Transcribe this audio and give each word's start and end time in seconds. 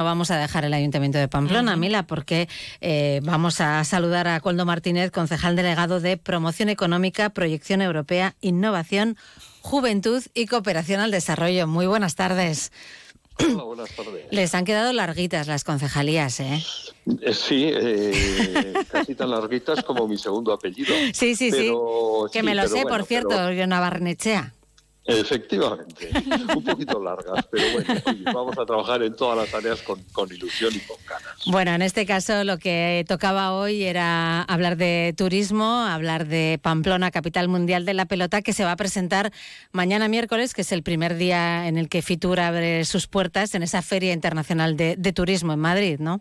No 0.00 0.06
vamos 0.06 0.30
a 0.30 0.38
dejar 0.38 0.64
el 0.64 0.72
Ayuntamiento 0.72 1.18
de 1.18 1.28
Pamplona, 1.28 1.76
Mila, 1.76 2.06
porque 2.06 2.48
eh, 2.80 3.20
vamos 3.22 3.60
a 3.60 3.84
saludar 3.84 4.28
a 4.28 4.40
Coldo 4.40 4.64
Martínez, 4.64 5.10
concejal 5.10 5.56
delegado 5.56 6.00
de 6.00 6.16
Promoción 6.16 6.70
Económica, 6.70 7.28
Proyección 7.28 7.82
Europea, 7.82 8.34
Innovación, 8.40 9.18
Juventud 9.60 10.22
y 10.32 10.46
Cooperación 10.46 11.00
al 11.00 11.10
Desarrollo. 11.10 11.66
Muy 11.66 11.86
buenas 11.86 12.14
tardes. 12.14 12.72
Hola, 13.40 13.62
buenas 13.62 13.94
tardes. 13.94 14.24
Les 14.30 14.54
han 14.54 14.64
quedado 14.64 14.90
larguitas 14.94 15.46
las 15.48 15.64
concejalías, 15.64 16.40
¿eh? 16.40 16.62
eh 17.20 17.34
sí, 17.34 17.70
eh, 17.70 18.72
casi 18.90 19.14
tan 19.14 19.28
larguitas 19.28 19.84
como 19.84 20.08
mi 20.08 20.16
segundo 20.16 20.54
apellido. 20.54 20.94
Sí, 21.12 21.36
sí, 21.36 21.50
sí. 21.50 21.70
Que 22.32 22.42
me 22.42 22.54
lo 22.54 22.66
sé, 22.68 22.84
por 22.86 23.04
cierto, 23.04 23.52
yo 23.52 23.66
Navarnechea. 23.66 24.54
Efectivamente, 25.18 26.10
un 26.56 26.64
poquito 26.64 27.02
largas, 27.02 27.46
pero 27.50 27.64
bueno, 27.72 28.00
vamos 28.32 28.58
a 28.58 28.64
trabajar 28.64 29.02
en 29.02 29.14
todas 29.14 29.36
las 29.36 29.54
áreas 29.54 29.82
con, 29.82 30.32
ilusión 30.32 30.72
y 30.74 30.78
con 30.80 30.96
ganas. 31.08 31.32
Bueno, 31.46 31.72
en 31.72 31.82
este 31.82 32.06
caso 32.06 32.44
lo 32.44 32.58
que 32.58 33.04
tocaba 33.08 33.52
hoy 33.52 33.82
era 33.82 34.42
hablar 34.42 34.76
de 34.76 35.14
turismo, 35.16 35.64
hablar 35.64 36.26
de 36.26 36.58
Pamplona, 36.62 37.10
capital 37.10 37.48
mundial 37.48 37.84
de 37.84 37.94
la 37.94 38.06
pelota, 38.06 38.42
que 38.42 38.52
se 38.52 38.64
va 38.64 38.72
a 38.72 38.76
presentar 38.76 39.32
mañana 39.72 40.08
miércoles, 40.08 40.54
que 40.54 40.62
es 40.62 40.72
el 40.72 40.82
primer 40.82 41.16
día 41.16 41.68
en 41.68 41.76
el 41.76 41.88
que 41.88 42.02
Fitur 42.02 42.40
abre 42.40 42.84
sus 42.84 43.06
puertas 43.06 43.54
en 43.54 43.62
esa 43.62 43.82
Feria 43.82 44.12
Internacional 44.12 44.76
de, 44.76 44.96
de 44.96 45.12
Turismo 45.12 45.52
en 45.52 45.60
Madrid, 45.60 45.98
¿no? 45.98 46.20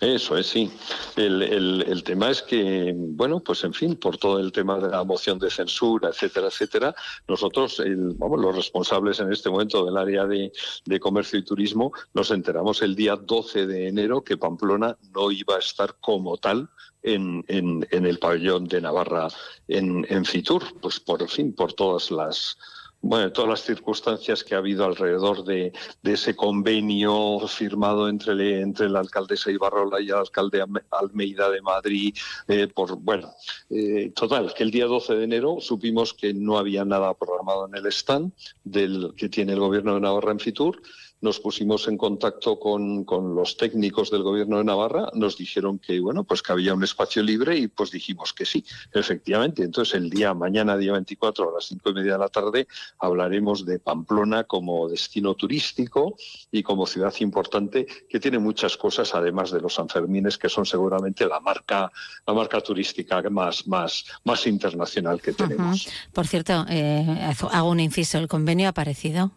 Eso 0.00 0.36
es, 0.36 0.46
sí. 0.46 0.70
El, 1.16 1.42
el, 1.42 2.02
tema 2.04 2.30
es 2.30 2.42
que, 2.42 2.92
bueno, 2.96 3.40
pues 3.40 3.64
en 3.64 3.72
fin, 3.72 3.96
por 3.96 4.16
todo 4.16 4.38
el 4.38 4.50
tema 4.50 4.78
de 4.78 4.88
la 4.88 5.04
moción 5.04 5.38
de 5.38 5.50
censura, 5.50 6.08
etcétera, 6.08 6.48
etcétera, 6.48 6.94
nosotros, 7.28 7.82
vamos, 8.16 8.40
los 8.40 8.56
responsables 8.56 9.20
en 9.20 9.32
este 9.32 9.50
momento 9.50 9.84
del 9.84 9.96
área 9.96 10.26
de, 10.26 10.52
de, 10.84 11.00
comercio 11.00 11.38
y 11.38 11.44
turismo, 11.44 11.92
nos 12.14 12.30
enteramos 12.30 12.82
el 12.82 12.94
día 12.94 13.16
12 13.16 13.66
de 13.66 13.88
enero 13.88 14.24
que 14.24 14.36
Pamplona 14.36 14.96
no 15.14 15.30
iba 15.30 15.56
a 15.56 15.60
estar 15.60 15.96
como 16.00 16.38
tal 16.38 16.68
en, 17.02 17.44
en, 17.48 17.86
en 17.90 18.06
el 18.06 18.18
pabellón 18.18 18.66
de 18.66 18.80
Navarra 18.80 19.28
en, 19.68 20.06
en 20.08 20.24
Fitur, 20.24 20.64
pues 20.80 20.98
por 20.98 21.28
fin, 21.28 21.54
por 21.54 21.72
todas 21.74 22.10
las 22.10 22.56
bueno, 23.04 23.30
todas 23.32 23.50
las 23.50 23.60
circunstancias 23.62 24.42
que 24.42 24.54
ha 24.54 24.58
habido 24.58 24.86
alrededor 24.86 25.44
de, 25.44 25.72
ese 26.02 26.34
convenio 26.34 27.38
firmado 27.46 28.08
entre, 28.08 28.62
entre 28.62 28.88
la 28.88 29.00
alcaldesa 29.00 29.50
Ibarrola 29.50 30.00
y 30.00 30.08
el 30.08 30.14
alcalde 30.14 30.64
Almeida 30.90 31.50
de 31.50 31.60
Madrid, 31.60 32.16
eh, 32.48 32.66
por, 32.66 32.96
bueno, 32.96 33.30
eh, 33.68 34.10
total, 34.14 34.54
que 34.54 34.62
el 34.62 34.70
día 34.70 34.86
12 34.86 35.16
de 35.16 35.24
enero 35.24 35.58
supimos 35.60 36.14
que 36.14 36.32
no 36.32 36.56
había 36.56 36.86
nada 36.86 37.12
programado 37.12 37.68
en 37.68 37.74
el 37.74 37.86
stand 37.86 38.32
del 38.64 39.12
que 39.16 39.28
tiene 39.28 39.52
el 39.52 39.60
gobierno 39.60 39.94
de 39.94 40.00
Navarra 40.00 40.32
en 40.32 40.40
Fitur 40.40 40.80
nos 41.24 41.40
pusimos 41.40 41.88
en 41.88 41.96
contacto 41.96 42.60
con, 42.60 43.06
los 43.34 43.56
técnicos 43.56 44.10
del 44.10 44.22
gobierno 44.22 44.58
de 44.58 44.64
Navarra, 44.64 45.08
nos 45.14 45.38
dijeron 45.38 45.78
que 45.78 45.98
bueno, 45.98 46.24
pues 46.24 46.42
que 46.42 46.52
había 46.52 46.74
un 46.74 46.84
espacio 46.84 47.22
libre 47.22 47.56
y 47.56 47.66
pues 47.66 47.90
dijimos 47.90 48.34
que 48.34 48.44
sí, 48.44 48.62
efectivamente. 48.92 49.62
Entonces 49.62 49.94
el 49.94 50.10
día 50.10 50.34
mañana, 50.34 50.76
día 50.76 50.92
24 50.92 51.48
a 51.48 51.52
las 51.54 51.64
cinco 51.64 51.90
y 51.90 51.94
media 51.94 52.12
de 52.12 52.18
la 52.18 52.28
tarde, 52.28 52.68
hablaremos 52.98 53.64
de 53.64 53.78
Pamplona 53.78 54.44
como 54.44 54.86
destino 54.86 55.34
turístico 55.34 56.14
y 56.52 56.62
como 56.62 56.86
ciudad 56.86 57.14
importante 57.20 57.86
que 58.06 58.20
tiene 58.20 58.38
muchas 58.38 58.76
cosas, 58.76 59.14
además 59.14 59.50
de 59.50 59.62
los 59.62 59.74
Sanfermines, 59.74 60.36
que 60.36 60.50
son 60.50 60.66
seguramente 60.66 61.26
la 61.26 61.40
marca, 61.40 61.90
la 62.26 62.34
marca 62.34 62.60
turística 62.60 63.22
más, 63.30 63.66
más, 63.66 64.04
más 64.24 64.46
internacional 64.46 65.22
que 65.22 65.32
tenemos. 65.32 65.88
Por 66.12 66.26
cierto, 66.26 66.66
eh, 66.68 67.32
hago 67.50 67.70
un 67.70 67.80
inciso, 67.80 68.18
¿el 68.18 68.28
convenio 68.28 68.66
ha 68.66 68.70
aparecido? 68.70 69.30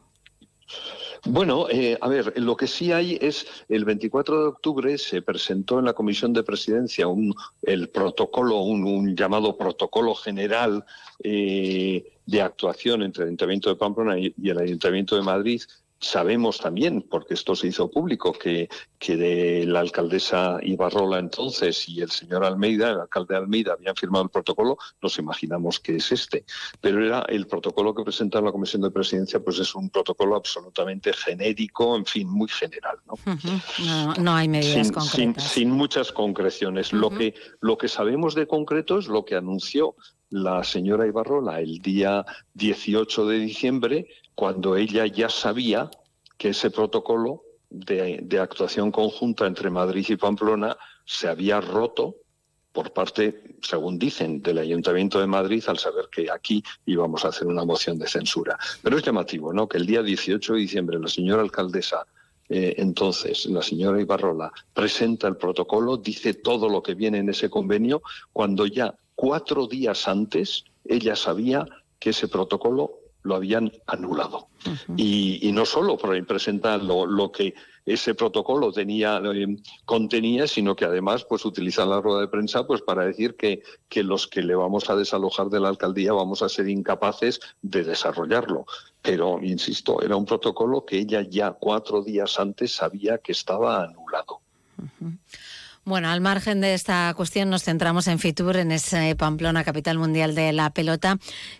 Bueno, 1.26 1.68
eh, 1.70 1.98
a 2.00 2.08
ver, 2.08 2.34
lo 2.38 2.56
que 2.56 2.68
sí 2.68 2.92
hay 2.92 3.18
es 3.22 3.48
el 3.70 3.86
24 3.86 4.42
de 4.42 4.48
octubre 4.48 4.98
se 4.98 5.22
presentó 5.22 5.80
en 5.80 5.86
la 5.86 5.94
Comisión 5.94 6.34
de 6.34 6.44
Presidencia 6.44 7.08
un, 7.08 7.34
el 7.62 7.90
protocolo, 7.90 8.60
un, 8.62 9.16
llamado 9.16 9.58
protocolo 9.58 10.16
general 10.16 10.86
eh, 11.24 12.14
de 12.26 12.42
actuación 12.42 13.04
entre 13.04 13.24
el 13.24 13.30
Ayuntamiento 13.30 13.70
de 13.70 13.76
Pamplona 13.76 14.20
y 14.20 14.34
el 14.44 14.60
Ayuntamiento 14.60 15.16
de 15.16 15.24
Madrid 15.24 15.62
Sabemos 16.00 16.60
también, 16.60 17.02
porque 17.02 17.34
esto 17.34 17.56
se 17.56 17.68
hizo 17.68 17.90
público, 17.90 18.32
que, 18.32 18.70
que 19.00 19.18
de 19.18 19.66
la 19.66 19.80
alcaldesa 19.80 20.60
Ibarrola 20.62 21.20
entonces 21.20 21.90
y 21.90 22.02
el 22.02 22.12
señor 22.12 22.46
Almeida, 22.46 22.92
el 22.92 23.00
alcalde 23.00 23.36
Almeida, 23.36 23.74
habían 23.74 23.96
firmado 23.96 24.26
el 24.26 24.30
protocolo, 24.30 24.78
nos 25.02 25.18
imaginamos 25.18 25.80
que 25.80 25.96
es 25.96 26.12
este. 26.12 26.46
Pero 26.82 27.04
era 27.04 27.22
el 27.30 27.48
protocolo 27.48 27.96
que 27.96 28.04
presentaron 28.04 28.46
la 28.46 28.52
Comisión 28.52 28.82
de 28.84 28.92
Presidencia, 28.92 29.40
pues 29.40 29.60
es 29.60 29.74
un 29.76 29.90
protocolo 29.90 30.36
absolutamente 30.36 31.14
genérico, 31.14 31.96
en 31.96 32.06
fin, 32.06 32.30
muy 32.30 32.48
general. 32.48 32.98
No, 33.06 34.14
no, 34.16 34.36
hay 34.36 34.48
medidas 34.48 34.92
concretas. 34.92 35.44
Sin, 35.44 35.72
muchas 35.72 36.12
concreciones. 36.12 36.94
lo, 36.94 37.10
que, 37.10 37.34
lo 37.60 37.78
que 37.78 37.88
sabemos 37.88 38.36
de 38.36 38.48
concreto 38.48 39.00
es 39.00 39.08
lo 39.08 39.26
que 39.26 39.36
anunció 39.36 39.96
la 40.30 40.64
señora 40.64 41.08
Ibarrola 41.08 41.60
el 41.62 41.80
día 41.80 42.26
18 42.54 43.28
de 43.28 43.40
diciembre, 43.40 44.08
cuando 44.36 44.76
ella 44.76 45.06
ya 45.06 45.30
sabía 45.30 45.90
que 46.38 46.50
ese 46.50 46.70
protocolo 46.70 47.44
de, 47.70 48.40
actuación 48.40 48.92
conjunta 48.92 49.48
entre 49.48 49.70
Madrid 49.70 50.06
y 50.10 50.16
Pamplona 50.16 50.78
se 51.06 51.28
había 51.28 51.62
roto 51.62 52.16
por 52.72 52.94
parte, 52.94 53.58
según 53.62 53.98
dicen, 53.98 54.42
del 54.42 54.60
Ayuntamiento 54.60 55.20
de 55.20 55.26
Madrid 55.26 55.64
al 55.68 55.80
saber 55.80 56.10
que 56.12 56.30
aquí 56.30 56.64
íbamos 56.86 57.26
a 57.26 57.30
hacer 57.30 57.48
una 57.48 57.66
moción 57.66 57.98
de 57.98 58.08
censura. 58.08 58.56
Pero 58.84 58.98
es 58.98 59.04
llamativo, 59.04 59.52
¿no? 59.52 59.68
Que 59.68 59.78
el 59.78 59.88
día 59.88 60.04
18 60.04 60.54
de 60.54 60.60
diciembre 60.60 61.00
la 61.00 61.08
señora 61.08 61.42
alcaldesa 61.42 62.06
eh, 62.50 62.76
entonces, 62.78 63.46
la 63.48 63.62
señora 63.62 64.00
Ibarrola 64.00 64.52
presenta 64.74 65.28
el 65.28 65.36
protocolo, 65.36 65.98
dice 65.98 66.34
todo 66.34 66.70
lo 66.70 66.82
que 66.82 66.96
viene 66.96 67.18
en 67.18 67.30
ese 67.30 67.50
convenio, 67.50 68.02
cuando 68.32 68.66
ya 68.66 68.96
cuatro 69.18 69.66
días 69.66 70.08
antes 70.08 70.64
ella 70.86 71.16
sabía 71.16 71.66
que 72.00 72.12
ese 72.12 72.28
protocolo 72.28 73.00
lo 73.24 73.36
habían 73.36 73.74
anulado. 73.88 74.48
y, 74.96 75.52
no 75.54 75.66
solo 75.66 75.98
por 75.98 76.26
presentar 76.26 76.84
lo, 76.84 77.32
que 77.32 77.54
ese 77.86 78.14
protocolo 78.14 78.72
tenía 78.72 79.22
eh, 79.34 79.58
contenía, 79.86 80.46
sino 80.46 80.76
que 80.76 80.86
además 80.86 81.26
pues 81.26 81.46
utilizan 81.46 81.90
la 81.90 82.02
rueda 82.02 82.22
de 82.22 82.28
prensa 82.28 82.68
pues 82.68 82.82
para 82.82 83.06
decir 83.06 83.36
que, 83.36 83.64
que 83.90 84.04
los 84.04 84.28
que 84.28 84.44
le 84.44 84.56
vamos 84.56 84.90
a 84.90 84.96
desalojar 84.96 85.50
de 85.50 85.62
la 85.62 85.70
alcaldía 85.70 86.14
vamos 86.14 86.42
a 86.42 86.50
ser 86.50 86.70
incapaces 86.70 87.40
de 87.62 87.84
desarrollarlo. 87.84 88.66
Pero, 89.02 89.40
insisto, 89.42 90.02
era 90.02 90.16
un 90.16 90.26
protocolo 90.26 90.86
que 90.86 91.00
ella 91.00 91.22
ya 91.28 91.52
cuatro 91.52 92.04
días 92.04 92.40
antes 92.40 92.76
sabía 92.76 93.18
que 93.18 93.32
estaba 93.32 93.84
anulado. 93.84 94.42
Bueno, 95.88 96.10
al 96.10 96.20
margen 96.20 96.60
de 96.60 96.74
esta 96.74 97.14
cuestión 97.16 97.50
nos 97.50 97.64
centramos 97.64 98.08
en 98.08 98.20
Fitur, 98.20 98.58
en 98.58 98.74
ese 98.74 99.16
Pamplona, 99.16 99.64
capital 99.64 99.98
mundial 99.98 100.36
de 100.36 100.52
la 100.52 100.70
pelota, 100.72 101.18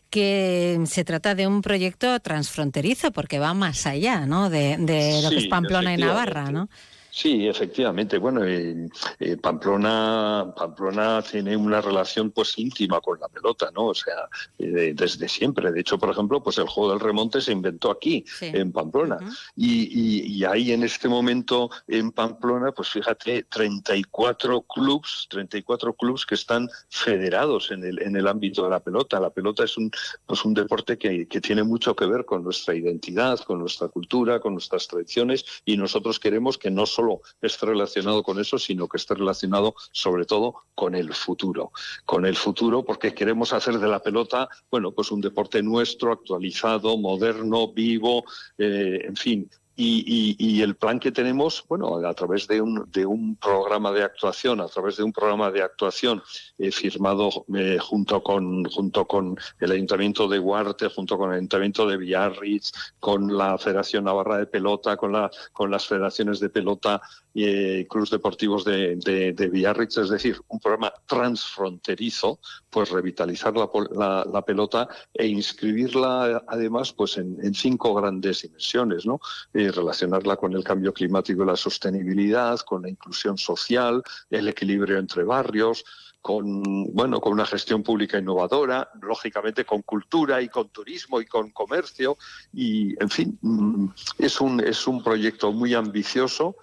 que 0.10 0.78
se 0.86 1.06
trata 1.06 1.34
de 1.34 1.48
un 1.48 1.62
proyecto 1.62 2.20
transfronterizo 2.20 3.14
porque 3.14 3.40
va 3.40 3.54
más 3.54 3.88
allá, 3.88 4.26
¿no? 4.26 4.50
De, 4.50 4.76
lo 5.24 5.30
que 5.30 5.38
es 5.38 5.48
Pamplona 5.48 5.94
y 5.94 5.98
Navarra, 5.98 6.52
¿no? 6.52 6.68
Sí, 7.18 7.48
efectivamente. 7.48 8.20
Bueno, 8.20 8.46
eh, 8.46 8.88
eh, 9.20 9.38
Pamplona, 9.38 10.54
Pamplona 10.56 11.24
tiene 11.24 11.58
una 11.58 11.82
relación 11.82 12.30
pues 12.30 12.56
íntima 12.60 13.02
con 13.02 13.20
la 13.20 13.28
pelota, 13.28 13.72
¿no? 13.74 13.88
O 13.88 13.96
sea, 13.96 14.30
eh, 14.60 14.94
desde 14.96 15.28
siempre. 15.28 15.72
De 15.72 15.80
hecho, 15.80 15.98
por 15.98 16.12
ejemplo, 16.12 16.44
pues 16.44 16.60
el 16.60 16.68
juego 16.68 16.92
del 16.92 17.00
remonte 17.00 17.42
se 17.42 17.54
inventó 17.54 17.90
aquí, 17.90 18.24
en 18.40 18.72
Pamplona. 18.72 19.18
y, 19.56 20.32
y, 20.32 20.46
ahí 20.46 20.72
en 20.72 20.84
este 20.84 21.10
momento 21.10 21.72
en 21.88 22.12
Pamplona, 22.12 22.72
pues 22.72 22.90
fíjate, 22.90 23.48
34 23.50 24.62
clubs, 24.62 25.26
34 25.32 25.94
clubs 25.94 26.24
que 26.24 26.36
están 26.36 26.70
federados 26.88 27.72
en 27.72 27.84
el, 27.84 28.00
en 28.00 28.16
el 28.16 28.28
ámbito 28.28 28.66
de 28.66 28.70
la 28.70 28.80
pelota. 28.80 29.20
La 29.20 29.32
pelota 29.32 29.64
es 29.64 29.76
un, 29.76 29.90
pues 30.28 30.46
un 30.46 30.54
deporte 30.54 31.00
que, 31.00 31.28
que 31.28 31.42
tiene 31.42 31.64
mucho 31.64 31.96
que 31.96 32.06
ver 32.06 32.26
con 32.26 32.44
nuestra 32.44 32.76
identidad, 32.76 33.40
con 33.40 33.58
nuestra 33.58 33.88
cultura, 33.88 34.40
con 34.40 34.54
nuestras 34.54 34.88
tradiciones 34.88 35.44
y 35.66 35.78
nosotros 35.78 36.20
queremos 36.20 36.60
que 36.60 36.70
no 36.70 36.86
solo 36.86 37.07
esté 37.42 37.66
relacionado 37.66 38.24
con 38.24 38.40
eso, 38.40 38.58
sino 38.58 38.88
que 38.88 38.98
esté 38.98 39.16
relacionado 39.16 39.76
sobre 39.92 40.26
todo 40.26 40.64
con 40.76 40.96
el 40.96 41.14
futuro. 41.14 41.72
Con 42.06 42.26
el 42.26 42.36
futuro 42.36 42.84
porque 42.84 43.14
queremos 43.14 43.54
hacer 43.54 43.80
de 43.80 43.88
la 43.88 44.02
pelota, 44.02 44.48
bueno, 44.70 44.92
pues 44.92 45.12
un 45.12 45.22
deporte 45.22 45.62
nuestro, 45.62 46.12
actualizado, 46.12 46.98
moderno, 46.98 47.72
vivo, 47.72 48.24
eh, 48.58 49.02
en 49.04 49.16
fin, 49.16 49.50
y, 49.80 50.62
el 50.62 50.76
plan 50.76 51.00
que 51.00 51.12
tenemos, 51.12 51.64
bueno, 51.70 51.98
a 51.98 52.14
través 52.14 52.48
de 52.48 52.62
un, 52.62 52.90
de 52.92 53.06
un 53.06 53.36
programa 53.36 53.92
de 53.92 54.04
actuación, 54.04 54.60
a 54.60 54.68
través 54.68 54.98
de 54.98 55.04
un 55.04 55.14
programa 55.14 55.52
de 55.52 55.62
actuación 55.62 56.24
eh, 56.58 56.72
firmado 56.72 57.46
eh, 57.56 57.78
junto, 57.80 58.24
con, 58.24 58.64
junto 58.66 59.06
con 59.06 59.38
el 59.60 59.72
Ayuntamiento 59.72 60.28
de 60.28 60.40
Huarte, 60.40 60.90
junto 60.90 61.18
con 61.18 61.30
el 61.30 61.36
Ayuntamiento 61.36 61.88
de 61.88 61.98
Biarritz, 61.98 62.72
con 63.00 63.38
la 63.38 63.58
Federación 63.60 64.06
Navarra 64.06 64.38
de 64.38 64.48
Pelota, 64.48 64.98
con, 64.98 65.12
la, 65.12 65.30
con 65.54 65.70
las 65.70 65.86
federaciones 65.86 66.40
de 66.40 66.50
pelota 66.50 67.00
y 67.27 67.27
eh, 67.46 67.88
Clubes 67.90 68.10
Deportivos 68.10 68.66
de, 68.66 68.96
de, 68.96 69.36
es 69.88 70.10
decir, 70.10 70.42
un 70.48 70.60
programa 70.60 70.92
transfronterizo, 71.06 72.40
pues 72.70 72.90
revitalizar 72.90 73.54
la, 73.56 74.26
la, 74.32 74.42
pelota 74.42 74.88
e 75.14 75.28
inscribirla 75.28 76.44
además 76.48 76.94
pues 76.94 77.18
en, 77.18 77.54
cinco 77.54 77.94
grandes 77.94 78.42
dimensiones, 78.42 79.06
¿no? 79.06 79.20
eh, 79.54 79.72
relacionarla 79.72 80.36
con 80.36 80.54
el 80.54 80.64
cambio 80.64 80.94
climático 80.94 81.44
y 81.44 81.46
la 81.46 81.56
sostenibilidad, 81.56 82.60
con 82.60 82.84
la 82.84 82.90
inclusión 82.90 83.38
social, 83.38 84.02
el 84.30 84.48
equilibrio 84.48 84.98
entre 84.98 85.24
barrios, 85.24 85.84
con 86.28 86.94
bueno 86.94 87.22
con 87.22 87.32
una 87.32 87.46
gestión 87.46 87.84
pública 87.84 88.20
innovadora, 88.20 88.92
lógicamente 89.02 89.64
con 89.64 89.82
cultura 89.82 90.42
y 90.42 90.50
con 90.50 90.68
turismo 90.68 91.22
y 91.22 91.26
con 91.26 91.52
comercio 91.52 92.18
y 92.52 93.02
en 93.02 93.10
fin 93.10 93.40
mm, 93.42 93.88
es 94.18 94.42
un 94.42 94.60
es 94.60 94.86
un 94.88 95.02
proyecto 95.02 95.54
muy 95.54 95.74
ambicioso 95.74 96.58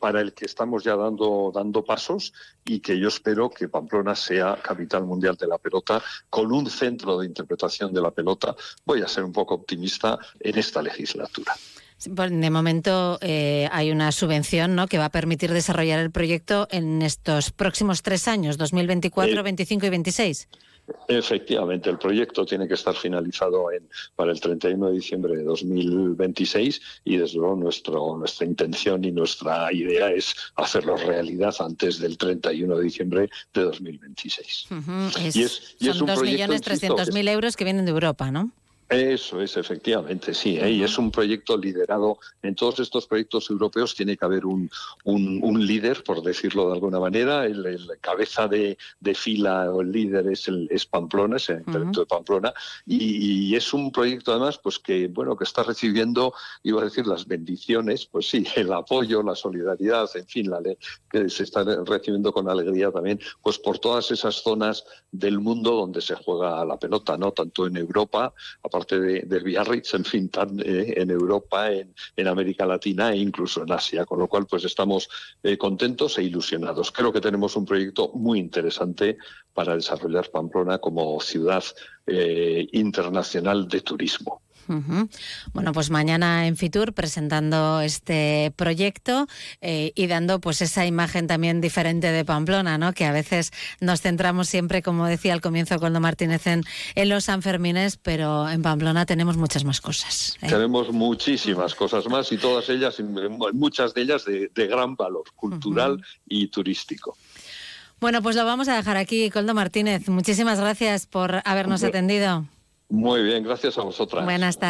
para 0.00 0.20
el 0.20 0.34
que 0.34 0.46
estamos 0.46 0.82
ya 0.82 0.96
dando 0.96 1.52
dando 1.54 1.84
pasos 1.84 2.32
y 2.64 2.80
que 2.80 2.98
yo 2.98 3.06
espero 3.06 3.48
que 3.48 3.68
Pamplona 3.68 4.16
sea 4.16 4.60
capital 4.60 5.04
mundial 5.04 5.36
de 5.36 5.46
la 5.46 5.58
pelota 5.58 6.02
con 6.28 6.50
un 6.50 6.68
centro 6.68 7.16
de 7.18 7.26
interpretación 7.26 7.94
de 7.94 8.00
la 8.00 8.10
pelota. 8.10 8.56
Voy 8.84 9.02
a 9.02 9.08
ser 9.08 9.22
un 9.22 9.32
poco 9.32 9.54
optimista 9.54 10.18
en 10.40 10.58
esta 10.58 10.82
legislatura. 10.82 11.54
De 12.04 12.50
momento 12.50 13.18
eh, 13.22 13.68
hay 13.72 13.90
una 13.90 14.12
subvención 14.12 14.74
¿no? 14.74 14.86
que 14.86 14.98
va 14.98 15.06
a 15.06 15.10
permitir 15.10 15.52
desarrollar 15.52 15.98
el 15.98 16.10
proyecto 16.10 16.68
en 16.70 17.00
estos 17.00 17.50
próximos 17.52 18.02
tres 18.02 18.28
años, 18.28 18.58
2024, 18.58 19.42
25 19.42 19.86
y 19.86 19.90
26. 19.90 20.48
Efectivamente, 21.08 21.90
el 21.90 21.98
proyecto 21.98 22.44
tiene 22.44 22.68
que 22.68 22.74
estar 22.74 22.94
finalizado 22.94 23.72
en, 23.72 23.88
para 24.14 24.30
el 24.30 24.40
31 24.40 24.88
de 24.88 24.92
diciembre 24.92 25.36
de 25.36 25.42
2026 25.42 26.80
y 27.04 27.16
desde 27.16 27.38
luego 27.38 27.56
nuestro, 27.56 28.16
nuestra 28.16 28.46
intención 28.46 29.04
y 29.04 29.10
nuestra 29.10 29.72
idea 29.72 30.10
es 30.10 30.36
hacerlo 30.54 30.96
realidad 30.96 31.54
antes 31.58 31.98
del 31.98 32.16
31 32.16 32.76
de 32.76 32.84
diciembre 32.84 33.30
de 33.52 33.62
2026. 33.62 34.66
y 35.34 35.42
es, 35.42 35.76
son 35.80 36.08
2.300.000 36.08 37.28
euros 37.30 37.56
que 37.56 37.64
vienen 37.64 37.84
de 37.84 37.90
Europa, 37.90 38.30
¿no? 38.30 38.52
Eso 38.88 39.40
es, 39.40 39.56
efectivamente, 39.56 40.32
sí. 40.32 40.58
¿eh? 40.58 40.70
Y 40.70 40.84
es 40.84 40.96
un 40.96 41.10
proyecto 41.10 41.56
liderado. 41.56 42.18
En 42.42 42.54
todos 42.54 42.78
estos 42.78 43.08
proyectos 43.08 43.50
europeos 43.50 43.96
tiene 43.96 44.16
que 44.16 44.24
haber 44.24 44.46
un, 44.46 44.70
un, 45.04 45.66
líder, 45.66 46.04
por 46.04 46.22
decirlo 46.22 46.68
de 46.68 46.74
alguna 46.74 47.00
manera. 47.00 47.46
El, 47.46 47.66
cabeza 48.00 48.46
de, 48.46 48.78
fila 49.14 49.72
o 49.72 49.80
el 49.80 49.90
líder 49.90 50.28
es, 50.28 50.46
el, 50.46 50.68
es 50.70 50.86
Pamplona, 50.86 51.36
es 51.36 51.48
el 51.48 51.64
talento 51.64 52.00
de 52.00 52.06
Pamplona. 52.06 52.54
Y, 52.86 53.56
es 53.56 53.74
un 53.74 53.90
proyecto, 53.90 54.30
además, 54.30 54.58
pues 54.58 54.78
que, 54.78 55.08
bueno, 55.08 55.36
que 55.36 55.44
está 55.44 55.64
recibiendo, 55.64 56.32
iba 56.62 56.80
a 56.80 56.84
decir, 56.84 57.06
las 57.08 57.26
bendiciones, 57.26 58.06
pues 58.06 58.28
sí, 58.28 58.46
el 58.54 58.72
apoyo, 58.72 59.20
la 59.22 59.34
solidaridad, 59.34 60.08
en 60.14 60.26
fin, 60.26 60.50
la 60.50 60.60
que 61.10 61.28
se 61.28 61.42
está 61.42 61.64
recibiendo 61.84 62.32
con 62.32 62.48
alegría 62.48 62.92
también, 62.92 63.18
pues 63.42 63.58
por 63.58 63.78
todas 63.78 64.10
esas 64.12 64.36
zonas 64.36 64.84
del 65.10 65.40
mundo 65.40 65.72
donde 65.72 66.00
se 66.00 66.14
juega 66.14 66.64
la 66.64 66.78
pelota, 66.78 67.16
¿no? 67.16 67.32
Tanto 67.32 67.66
en 67.66 67.76
Europa, 67.76 68.32
parte 68.76 69.00
de, 69.00 69.20
del 69.22 69.42
Biarritz, 69.42 69.94
en 69.94 70.04
fin, 70.04 70.30
eh, 70.62 70.94
en 70.98 71.10
Europa, 71.10 71.70
en, 71.72 72.28
América 72.28 72.66
Latina 72.66 73.10
e 73.10 73.16
incluso 73.16 73.62
en 73.62 73.72
Asia, 73.72 74.04
con 74.04 74.18
lo 74.18 74.28
cual 74.28 74.44
pues 74.46 74.64
estamos 74.64 75.08
eh, 75.42 75.56
contentos 75.56 76.18
e 76.18 76.24
ilusionados. 76.24 76.92
Creo 76.92 77.10
que 77.10 77.22
tenemos 77.22 77.56
un 77.56 77.64
proyecto 77.64 78.10
muy 78.12 78.38
interesante 78.38 79.16
para 79.54 79.74
desarrollar 79.74 80.30
Pamplona 80.30 80.76
como 80.78 81.18
ciudad 81.20 81.64
eh, 82.06 82.68
internacional 82.72 83.66
de 83.66 83.80
turismo. 83.80 84.42
Bueno, 85.52 85.72
pues 85.72 85.90
mañana 85.90 86.46
en 86.46 86.56
Fitur 86.56 86.92
presentando 86.92 87.80
este 87.80 88.52
proyecto 88.56 89.26
eh, 89.60 89.92
y 89.94 90.06
dando 90.06 90.40
pues 90.40 90.62
esa 90.62 90.86
imagen 90.86 91.26
también 91.26 91.60
diferente 91.60 92.10
de 92.12 92.24
Pamplona, 92.24 92.78
¿no? 92.78 92.92
Que 92.92 93.04
a 93.04 93.12
veces 93.12 93.52
nos 93.80 94.00
centramos 94.00 94.48
siempre, 94.48 94.82
como 94.82 95.06
decía 95.06 95.32
al 95.32 95.40
comienzo 95.40 95.78
Coldo 95.78 96.00
Martínez, 96.00 96.46
en, 96.46 96.64
los 97.08 97.24
Sanfermines, 97.24 97.96
pero 97.96 98.48
en 98.48 98.62
Pamplona 98.62 99.06
tenemos 99.06 99.36
muchas 99.36 99.64
más 99.64 99.80
cosas. 99.80 100.36
¿eh? 100.42 100.48
Tenemos 100.48 100.92
muchísimas 100.92 101.74
cosas 101.74 102.06
más 102.06 102.30
y 102.32 102.38
todas 102.38 102.68
ellas, 102.68 103.00
muchas 103.52 103.94
de 103.94 104.02
ellas 104.02 104.24
de, 104.24 104.50
gran 104.66 104.96
valor 104.96 105.24
cultural 105.36 106.02
y 106.26 106.48
turístico. 106.48 107.16
Bueno, 108.00 108.20
pues 108.20 108.36
lo 108.36 108.44
vamos 108.44 108.68
a 108.68 108.76
dejar 108.76 108.96
aquí, 108.96 109.30
Coldo 109.30 109.54
Martínez. 109.54 110.08
Muchísimas 110.08 110.60
gracias 110.60 111.06
por 111.06 111.40
habernos 111.44 111.82
atendido. 111.82 112.44
Muy 112.88 113.22
bien, 113.22 113.42
gracias 113.42 113.78
a 113.78 113.82
vosotras. 113.82 114.24
Buenas 114.24 114.58
tardes. 114.58 114.64